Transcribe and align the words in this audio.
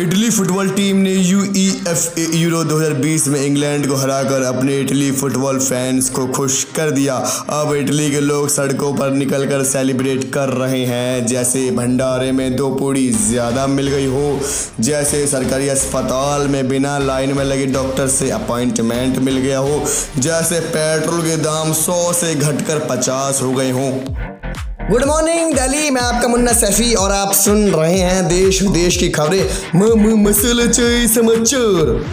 Italy 0.00 0.28
football 0.30 0.68
team 0.70 0.96
ने 0.96 1.12
U E F A 1.12 2.24
Euro 2.38 2.62
2020 2.64 3.26
में 3.28 3.40
England 3.40 3.86
को 3.88 3.94
हराकर 3.96 4.42
अपने 4.44 4.78
इटली 4.80 5.10
फुटबॉल 5.12 5.58
फैंस 5.58 6.08
को 6.10 6.26
खुश 6.28 6.62
कर 6.76 6.90
दिया। 6.90 7.14
अब 7.50 7.72
इटली 7.74 8.10
के 8.10 8.20
लोग 8.20 8.48
सड़कों 8.48 8.92
पर 8.94 9.10
निकलकर 9.12 9.62
सेलिब्रेट 9.64 10.30
कर 10.34 10.48
रहे 10.54 10.84
हैं। 10.86 11.26
जैसे 11.26 11.70
भंडारे 11.70 12.30
में 12.32 12.56
दो 12.56 12.68
पूड़ी 12.74 13.08
ज़्यादा 13.10 13.66
मिल 13.66 13.88
गई 13.88 14.06
हो, 14.06 14.40
जैसे 14.80 15.26
सरकारी 15.26 15.68
अस्पताल 15.68 16.46
में 16.48 16.68
बिना 16.68 16.98
लाइन 16.98 17.32
में 17.32 17.44
लगे 17.44 17.66
डॉक्टर 17.72 18.08
से 18.08 18.30
अपॉइंटमेंट 18.32 19.18
मिल 19.18 19.38
गया 19.38 19.58
हो, 19.58 19.84
जैसे 20.18 20.60
पेट्रोल 20.68 21.22
के 21.22 21.36
दाम 21.42 21.72
सौ 21.74 22.12
से 22.12 22.34
घटकर 22.34 22.86
पचास 22.90 23.42
हो 23.42 23.52
गए 23.52 23.70
हों। 23.70 23.90
गुड 24.90 25.04
मॉर्निंग 25.04 25.54
दिल्ली 25.54 25.90
मैं 25.90 26.00
आपका 26.00 26.28
मुन्ना 26.28 26.52
सैफी 26.52 26.94
और 26.94 27.12
आप 27.12 27.32
सुन 27.32 27.70
रहे 27.70 27.98
हैं 27.98 28.28
देश 28.28 28.62
विदेश 28.62 28.96
की 28.96 29.08
खबरें। 29.08 29.48
समाचार। 31.08 32.04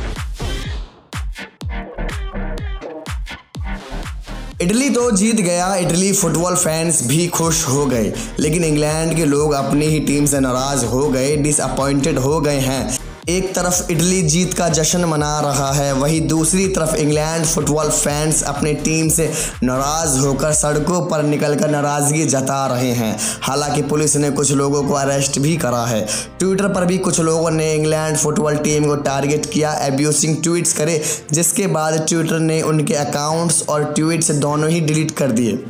इटली 4.61 4.89
तो 4.89 5.11
जीत 5.11 5.35
गया। 5.35 5.75
इटली 5.75 6.13
फुटबॉल 6.13 6.55
फैंस 6.55 7.07
भी 7.07 7.27
खुश 7.27 7.67
हो 7.67 7.85
गए। 7.85 8.13
लेकिन 8.39 8.63
इंग्लैंड 8.63 9.15
के 9.15 9.25
लोग 9.25 9.53
अपनी 9.53 9.85
ही 9.85 9.99
टीम 9.99 10.25
से 10.25 10.39
नाराज़ 10.39 10.85
हो 10.85 11.09
गए 11.09 11.35
डिसअपॉइंटेड 11.35 12.19
हो 12.19 12.41
गए 12.41 12.59
हैं। 12.59 13.02
एक 13.29 13.53
तरफ़ 13.55 13.91
इटली 13.91 14.21
जीत 14.21 14.53
का 14.53 14.67
जश्न 14.69 15.05
मना 15.05 15.39
रहा 15.39 15.71
है, 15.71 15.93
वहीं 15.93 16.19
दूसरी 16.27 16.67
तरफ़ 16.67 16.95
इंग्लैंड 16.95 17.45
फुटबॉल 17.45 17.89
फैंस 17.89 18.43
अपनी 18.43 18.73
टीम 18.73 19.09
से 19.09 19.31
नाराज़ 19.63 20.17
होकर 20.19 20.51
सड़कों 20.53 21.01
पर 21.01 21.23
निकलकर 21.23 21.69
नाराज़गी 21.69 22.25
जता 22.25 22.65
रहे 22.67 22.91
हैं। 22.91 23.17
हालाँकि 23.41 23.81
पुलिस 23.81 24.15
ने 24.15 24.31
कुछ 24.31 24.51
लोगों 24.51 24.83
को 24.83 24.93
अरेस्ट 24.93 25.39
भी 25.39 25.55
करा 25.57 25.85
है। 25.85 26.05
ट्विटर 26.39 26.67
पर 26.67 26.85
भी 26.85 26.97
कुछ 26.97 27.19
लोगों 27.19 27.51
ने 27.51 27.73
इंग्लैंड 27.73 28.17
फुटबॉल 28.17 28.55
टीम 28.55 28.85
को 28.85 28.95
टारगेट 28.95 29.45
किया, 29.45 29.73
एब्यूसिंग 29.73 30.43
ट्वीट्स 30.43 30.73
करे, 30.73 31.01
जिसके 31.31 31.67
बाद 31.67 32.05
ट्विटर 32.09 32.39
ने 32.39 32.61
उनके 32.61 32.93
अकाउंट्स 32.93 33.63
और 33.69 33.83
ट्वीट्स 33.83 34.31
दोनों 34.31 34.69
ही 34.69 34.79
डिलीट 34.79 35.11
कर 35.11 35.31
दिए। 35.31 35.63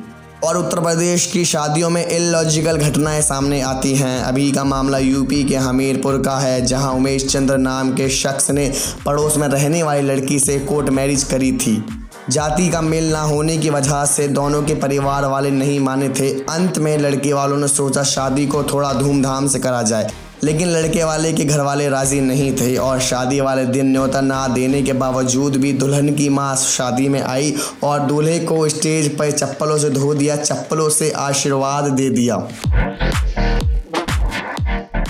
और 0.43 0.57
उत्तर 0.57 0.79
प्रदेश 0.79 1.25
की 1.25 1.45
शादियों 1.45 1.89
में 1.89 2.05
इलॉजिकल 2.05 2.77
घटनाएँ 2.77 3.21
सामने 3.21 3.61
आती 3.61 3.93
हैं। 3.95 4.21
अभी 4.21 4.51
का 4.51 4.63
मामला 4.63 4.97
यूपी 4.97 5.43
के 5.43 5.55
हमीरपुर 5.55 6.17
का 6.21 6.37
है, 6.39 6.65
जहाँ 6.65 6.91
उमेश 6.93 7.25
चंद्र 7.27 7.57
नाम 7.57 7.91
के 7.91 8.09
शख्स 8.09 8.51
ने 8.51 8.71
पड़ोस 9.05 9.37
में 9.37 9.47
रहने 9.47 9.83
वाली 9.83 10.01
लड़की 10.01 10.39
से 10.39 10.59
कोर्ट 10.59 10.89
मैरिज 10.89 11.23
करी 11.23 11.51
थी। 11.51 11.83
जाति 12.29 12.69
का 12.69 12.81
मेल 12.81 13.11
ना 13.11 13.21
होने 13.21 13.57
की 13.57 13.69
वजह 13.69 14.05
से 14.05 14.27
दोनों 14.27 14.63
के 14.63 14.75
परिवार 14.75 15.25
वाले 15.25 15.51
नहीं 15.51 15.79
माने 15.79 16.09
थे। 16.09 16.29
अंत 16.29 16.77
में 16.77 16.97
लड़के 16.97 17.33
वालों 17.33 17.57
ने 17.57 17.67
सोचा 17.67 18.03
शादी 18.03 18.47
को 18.47 18.63
थोड़ा 18.63 18.93
धूमधाम 18.93 19.47
से 19.47 19.59
करा 19.59 19.81
जाए। 19.81 20.11
लेकिन 20.43 20.67
लड़के 20.67 21.03
वाले 21.03 21.31
के 21.33 21.43
घर 21.45 21.61
वाले 21.61 21.87
राज़ी 21.89 22.19
नहीं 22.21 22.51
थे 22.55 22.75
और 22.77 22.99
शादी 22.99 23.39
वाले 23.41 23.65
दिन 23.65 23.91
न्योता 23.91 24.21
ना 24.21 24.47
देने 24.47 24.81
के 24.81 24.93
बावजूद 24.93 25.55
भी 25.55 25.71
दुल्हन 25.73 26.13
की 26.15 26.29
माँ 26.29 26.55
शादी 26.55 27.07
में 27.09 27.21
आई 27.21 27.53
और 27.83 27.99
दूल्हे 27.99 28.39
को 28.39 28.67
स्टेज 28.69 29.17
पर 29.17 29.31
चप्पलों 29.31 29.77
से 29.77 29.89
धो 29.89 30.13
दिया, 30.13 30.35
चप्पलों 30.35 30.89
से 30.89 31.11
आशीर्वाद 31.11 31.91
दे 31.91 32.09
दिया। 32.09 32.35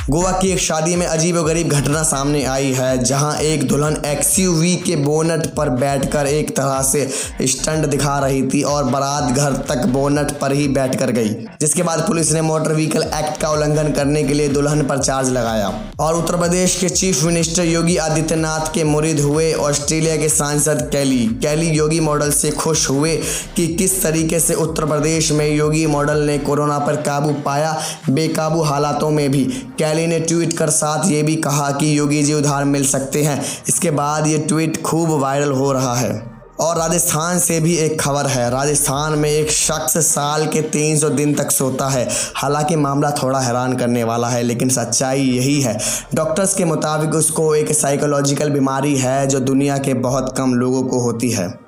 गोवा 0.10 0.32
की 0.32 0.50
एक 0.52 0.60
शादी 0.60 0.96
में 0.96 1.06
अजीब 1.06 1.36
गरीब 1.38 1.70
घटना 1.70 2.02
सामने 2.04 2.44
आई 2.46 2.72
है, 2.74 2.98
जहाँ 3.00 3.36
एक 3.42 3.68
दुल्हन 3.68 3.96
एक्सयूवी 4.06 4.76
के 4.78 4.96
बोनट 4.96 5.46
पर 5.56 5.70
बैठकर 5.72 6.28
एक 6.28 6.50
तरह 6.58 6.82
से 6.82 7.06
स्टंट 7.44 7.86
दिखा 7.86 8.18
रही 8.20 8.42
थी 8.48 8.62
और 8.64 8.84
बारात 8.84 9.32
घर 9.32 9.54
तक 9.70 9.86
बोनट 9.88 10.32
पर 10.40 10.52
ही 10.52 10.68
बैठकर 10.70 11.12
गई, 11.12 11.30
जिसके 11.62 11.84
बाद 11.84 12.06
पुलिस 12.08 12.32
ने 12.32 12.42
मोटर 12.42 12.74
व्हीकल 12.74 13.04
एक्ट 13.04 13.40
का 13.42 13.52
उल्लंघन 13.52 13.92
करने 13.92 14.24
के 14.24 14.34
लिए 14.34 14.50
दुल्हन 14.50 14.86
पर 14.88 14.98
चार्ज 14.98 15.30
लगाया। 15.30 15.72
और 16.00 16.16
उत्तर 16.16 16.38
प्रदेश 16.38 16.76
के 16.76 16.90
चीफ 16.90 17.24
मिनिस्टर 17.24 17.64
योगी 17.64 17.98
आदित्यनाथ 18.00 18.74
के 18.74 18.84
मुरीद 18.84 19.20
हुए 19.20 19.52
ऑस्ट्रेलिया 19.62 20.18
के 20.18 20.30
सांसद 20.30 20.88
कैली 20.92 21.26
कैली 21.44 21.70
योगी 21.70 22.00
मॉडल 22.02 22.32
से 22.32 22.52
खुश 22.54 22.90
हुए 22.90 23.16
कि 23.56 23.68
किस 23.76 24.02
तरीके 24.04 24.40
से 24.40 24.54
उत्तर 24.58 24.86
प्रदेश 24.86 25.32
में 25.32 25.50
योगी 25.50 25.86
मॉडल 25.88 26.22
ने 26.22 26.38
कोरोना 26.40 26.80
पर 26.80 27.02
काबू 27.02 27.34
पाया, 27.46 27.76
बेकाबू 28.10 28.62
हालातों 28.64 29.10
में 29.12 29.30
भी। 29.32 29.44
कैली 29.78 29.92
ने 29.94 30.20
ट्वीट 30.20 30.58
कर 30.58 30.70
साथ 30.70 31.12
ये 31.12 31.24
भी 31.24 31.36
कहा 31.36 31.72
कि 31.72 31.98
योगी 31.98 32.24
जी 32.24 32.34
उधार 32.34 32.64
मिल 32.64 32.86
सकते 32.86 33.24
हैं। 33.24 33.46
इसके 33.70 33.92
बाद 33.92 34.28
ये 34.28 34.38
ट्वीट 34.38 34.82
खूब 34.82 35.10
वायरल 35.10 35.52
हो 35.52 35.72
रहा 35.72 35.96
है। 35.96 36.34
और 36.60 36.78
राजस्थान 36.78 37.40
से 37.40 37.60
भी 37.60 37.76
एक 37.76 38.02
खबर 38.02 38.26
है। 38.26 38.50
राजस्थान 38.50 39.20
में 39.20 39.30
एक 39.30 39.52
शख्स 39.52 39.98
साल 39.98 40.48
के 40.48 40.62
300 40.62 41.10
दिन 41.10 41.34
तक 41.34 41.52
सोता 41.52 41.90
है। 41.90 42.10
हालाँकि 42.36 42.76
मामला 42.76 43.12
थोड़ा 43.12 43.40
हैरान 43.40 43.78
करने 43.78 44.04
वाला 44.04 44.30
है, 44.30 44.44
लेकिन 44.44 44.70
सच्चाई 44.70 45.22
यही 45.22 45.62
है। 45.62 45.80
डॉक्टर्स 46.16 46.54
के 46.54 46.66
मुताबिक 46.66 47.16
उसको 47.16 47.56
एक 47.56 47.72
साइकोलॉजिकल 47.72 48.50
बीमारी 48.50 48.98
है 48.98 49.28
जो 49.28 49.40
दुनिया 49.40 49.78
के 49.78 49.94
बहुत 49.94 50.38
कम 50.38 50.54
लोगों 50.54 50.84
को 50.84 51.00
होती 51.00 51.32
है। 51.32 51.63